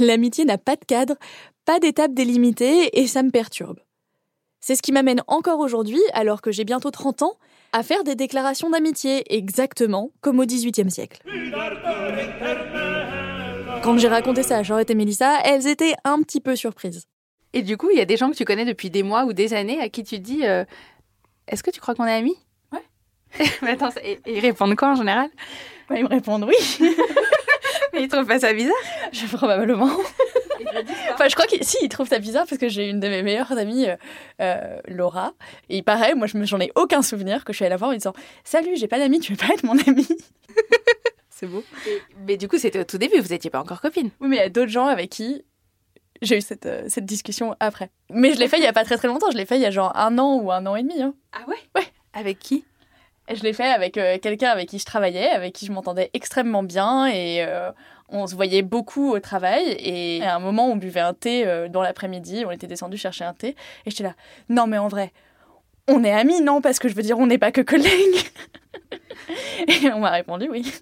[0.00, 1.16] L'amitié n'a pas de cadre,
[1.64, 3.80] pas d'étape délimitée et ça me perturbe.
[4.60, 7.38] C'est ce qui m'amène encore aujourd'hui, alors que j'ai bientôt 30 ans,
[7.72, 11.22] à faire des déclarations d'amitié exactement comme au XVIIIe siècle.
[13.82, 17.04] Quand j'ai raconté ça à Charlotte et Mélissa, elles étaient un petit peu surprises.
[17.52, 19.32] Et du coup, il y a des gens que tu connais depuis des mois ou
[19.32, 20.64] des années à qui tu dis euh,
[21.46, 22.36] Est-ce que tu crois qu'on est amis?
[22.72, 23.46] Ouais.
[23.62, 25.30] Mais attends, et, et ils répondent quoi en général?
[25.88, 26.78] Bah, Ils me répondent oui.
[27.92, 28.74] Mais ils trouvent pas ça bizarre?
[29.12, 29.90] Je probablement.
[31.14, 33.22] enfin, je crois que si, ils trouvent ça bizarre parce que j'ai une de mes
[33.22, 33.96] meilleures amies, euh,
[34.42, 35.32] euh, Laura.
[35.70, 37.88] Et pareil, moi, je me- j'en ai aucun souvenir que je suis allée la voir
[37.88, 38.12] en lui disant
[38.44, 40.06] Salut, j'ai pas d'amis, tu veux pas être mon amie?
[41.38, 41.62] C'est beau.
[42.26, 44.10] Mais du coup, c'était au tout début, vous étiez pas encore copines.
[44.20, 45.44] Oui, mais il y a d'autres gens avec qui
[46.20, 47.90] j'ai eu cette, euh, cette discussion après.
[48.10, 49.62] Mais je l'ai fait il y a pas très très longtemps, je l'ai fait il
[49.62, 51.00] y a genre un an ou un an et demi.
[51.00, 51.14] hein.
[51.32, 51.54] Ah ouais?
[51.76, 51.86] Ouais.
[52.12, 52.64] Avec qui?
[53.32, 56.64] Je l'ai fait avec euh, quelqu'un avec qui je travaillais, avec qui je m'entendais extrêmement
[56.64, 57.70] bien et euh,
[58.08, 59.76] on se voyait beaucoup au travail.
[59.78, 63.34] Et à un moment, on buvait un thé dans l'après-midi, on était descendu chercher un
[63.34, 63.50] thé
[63.86, 64.14] et j'étais là,
[64.48, 65.12] non mais en vrai,
[65.88, 68.30] on est amis, non Parce que je veux dire, on n'est pas que collègues.
[69.68, 70.72] et on m'a répondu oui.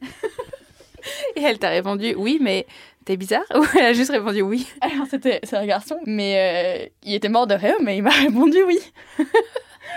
[1.36, 2.66] Et elle t'a répondu oui, mais
[3.04, 4.66] t'es bizarre Ou elle a juste répondu oui?
[4.80, 8.10] Alors c'était c'est un garçon, mais euh, il était mort de rire, mais il m'a
[8.10, 8.78] répondu oui.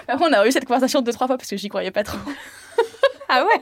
[0.07, 2.17] Après, on a eu cette conversation deux trois fois parce que j'y croyais pas trop.
[3.27, 3.61] Ah ouais?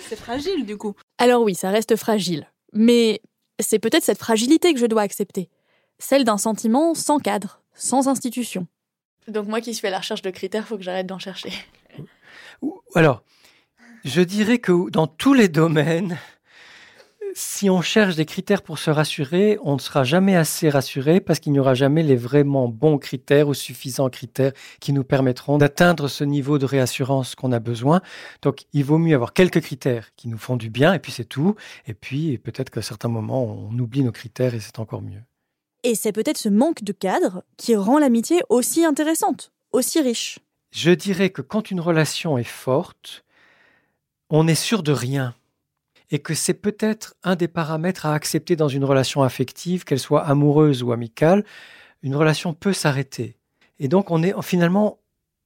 [0.00, 0.94] C'est fragile du coup.
[1.18, 2.46] Alors oui, ça reste fragile.
[2.72, 3.20] Mais
[3.60, 5.50] c'est peut-être cette fragilité que je dois accepter.
[5.98, 8.66] Celle d'un sentiment sans cadre, sans institution.
[9.28, 11.52] Donc moi qui suis à la recherche de critères, faut que j'arrête d'en chercher.
[12.94, 13.22] Alors,
[14.04, 16.18] je dirais que dans tous les domaines,
[17.34, 21.40] si on cherche des critères pour se rassurer, on ne sera jamais assez rassuré parce
[21.40, 26.08] qu'il n'y aura jamais les vraiment bons critères ou suffisants critères qui nous permettront d'atteindre
[26.08, 28.00] ce niveau de réassurance qu'on a besoin.
[28.42, 31.26] Donc, il vaut mieux avoir quelques critères qui nous font du bien et puis c'est
[31.26, 31.54] tout.
[31.86, 35.22] Et puis, peut-être qu'à certains moments, on oublie nos critères et c'est encore mieux.
[35.84, 40.38] Et c'est peut-être ce manque de cadre qui rend l'amitié aussi intéressante, aussi riche.
[40.70, 43.24] Je dirais que quand une relation est forte,
[44.30, 45.34] on est sûr de rien.
[46.10, 50.24] Et que c'est peut-être un des paramètres à accepter dans une relation affective, qu'elle soit
[50.24, 51.44] amoureuse ou amicale.
[52.02, 53.36] Une relation peut s'arrêter.
[53.78, 54.98] Et donc, on est finalement,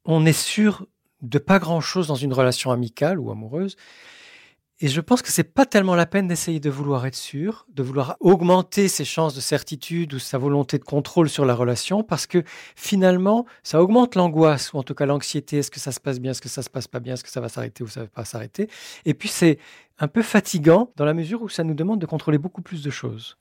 [0.05, 0.87] on est sûr
[1.21, 3.77] de pas grand-chose dans une relation amicale ou amoureuse.
[4.85, 7.85] Et je pense que c'est pas tellement la peine d'essayer de vouloir être sûr, de
[7.85, 12.27] vouloir augmenter ses chances de certitude ou sa volonté de contrôle sur la relation, parce
[12.27, 12.43] que
[12.75, 15.59] finalement, ça augmente l'angoisse ou en tout cas l'anxiété.
[15.59, 16.33] Est-ce que ça se passe bien?
[16.33, 17.15] Est-ce que ça se passe pas bien?
[17.15, 18.69] Est-ce que ça va s'arrêter ou ça va pas s'arrêter?
[19.05, 19.61] Et puis c'est
[20.01, 22.91] un peu fatigant dans la mesure où ça nous demande de contrôler beaucoup plus de
[22.91, 23.37] choses.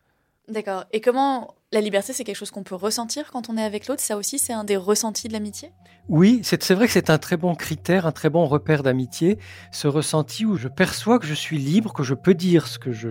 [0.51, 0.83] D'accord.
[0.91, 4.01] Et comment la liberté, c'est quelque chose qu'on peut ressentir quand on est avec l'autre?
[4.01, 5.71] Ça aussi, c'est un des ressentis de l'amitié?
[6.09, 9.37] Oui, c'est vrai que c'est un très bon critère, un très bon repère d'amitié,
[9.71, 12.91] ce ressenti où je perçois que je suis libre, que je peux dire ce que
[12.91, 13.09] je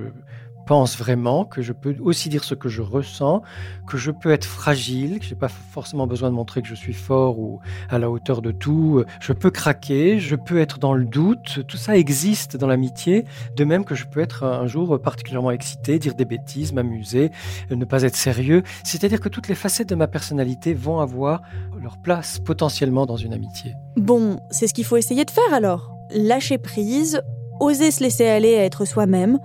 [0.66, 3.42] pense vraiment, que je peux aussi dire ce que je ressens,
[3.88, 6.92] que je peux être fragile, que j'ai pas forcément besoin de montrer que je suis
[6.92, 9.04] fort ou à la hauteur de tout.
[9.20, 11.66] Je peux craquer, je peux être dans le doute.
[11.66, 13.24] Tout ça existe dans l'amitié,
[13.56, 17.30] de même que je peux être un jour particulièrement excité, dire des bêtises, m'amuser,
[17.70, 18.62] ne pas être sérieux.
[18.84, 21.42] C'est-à-dire que toutes les facettes de ma personnalité vont avoir
[21.80, 23.74] leur place potentiellement dans une amitié.
[23.96, 25.92] Bon, c'est ce qu'il faut essayer de faire alors.
[26.14, 27.22] Lâcher prise,
[27.60, 29.38] oser se laisser aller à être soi-même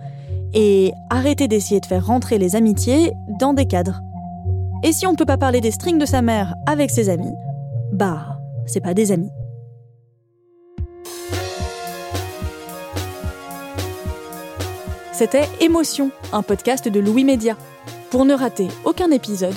[0.56, 4.02] et arrêter d'essayer de faire rentrer les amitiés dans des cadres.
[4.84, 7.34] Et si on peut pas parler des strings de sa mère avec ses amis,
[7.92, 9.30] bah, c'est pas des amis.
[15.12, 17.56] C'était Émotion, un podcast de Louis Média.
[18.10, 19.56] Pour ne rater aucun épisode,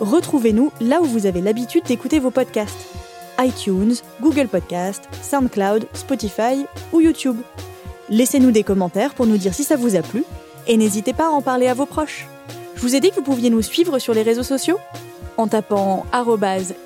[0.00, 2.94] retrouvez-nous là où vous avez l'habitude d'écouter vos podcasts
[3.38, 7.36] iTunes, Google Podcast, SoundCloud, Spotify ou YouTube.
[8.10, 10.24] Laissez-nous des commentaires pour nous dire si ça vous a plu
[10.66, 12.26] et n'hésitez pas à en parler à vos proches.
[12.76, 14.78] Je vous ai dit que vous pouviez nous suivre sur les réseaux sociaux
[15.36, 16.04] en tapant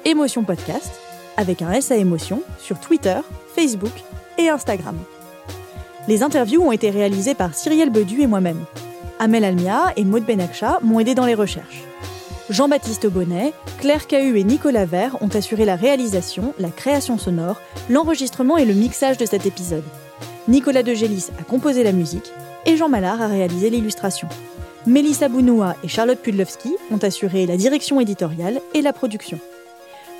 [0.04, 0.92] émotion podcast
[1.36, 3.18] avec un S à émotion sur Twitter,
[3.54, 3.92] Facebook
[4.38, 4.96] et Instagram.
[6.06, 8.64] Les interviews ont été réalisées par Cyrielle Bedu et moi-même.
[9.18, 11.82] Amel Almia et Maud Benakcha m'ont aidé dans les recherches.
[12.48, 18.56] Jean-Baptiste Bonnet, Claire Cahu et Nicolas Vert ont assuré la réalisation, la création sonore, l'enregistrement
[18.56, 19.84] et le mixage de cet épisode.
[20.48, 22.32] Nicolas De Gélis a composé la musique
[22.66, 24.28] et Jean Mallard a réalisé l'illustration.
[24.86, 29.38] Mélissa Bounoua et Charlotte Pudlowski ont assuré la direction éditoriale et la production.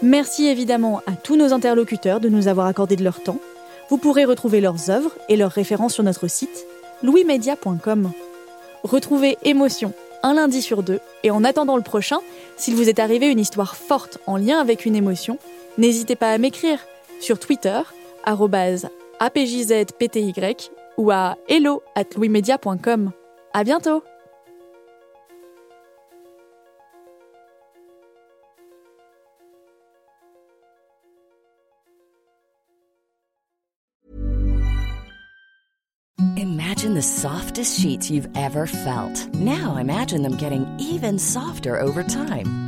[0.03, 3.39] Merci évidemment à tous nos interlocuteurs de nous avoir accordé de leur temps.
[3.89, 6.67] Vous pourrez retrouver leurs œuvres et leurs références sur notre site
[7.03, 8.13] louismedia.com.
[8.83, 12.19] Retrouvez Émotion un lundi sur deux et en attendant le prochain,
[12.57, 15.39] s'il vous est arrivé une histoire forte en lien avec une émotion,
[15.79, 16.81] n'hésitez pas à m'écrire
[17.21, 17.81] sur Twitter
[19.21, 23.13] apjzpty ou à hello at louismedia.com.
[23.55, 24.03] À bientôt!
[36.37, 39.35] Imagine the softest sheets you've ever felt.
[39.35, 42.68] Now imagine them getting even softer over time.